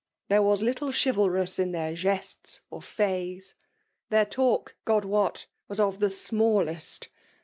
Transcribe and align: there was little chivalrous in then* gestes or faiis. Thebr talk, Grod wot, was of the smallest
there 0.29 0.41
was 0.41 0.63
little 0.63 0.91
chivalrous 0.91 1.59
in 1.59 1.73
then* 1.73 1.95
gestes 1.95 2.59
or 2.71 2.79
faiis. 2.79 3.53
Thebr 4.11 4.27
talk, 4.31 4.75
Grod 4.83 5.05
wot, 5.05 5.45
was 5.67 5.79
of 5.79 5.99
the 5.99 6.09
smallest 6.09 7.09